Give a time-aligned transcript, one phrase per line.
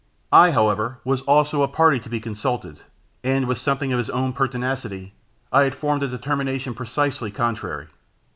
[0.31, 2.79] I, however, was also a party to be consulted,
[3.23, 5.13] and, with something of his own pertinacity,
[5.53, 7.85] I had formed a determination precisely contrary.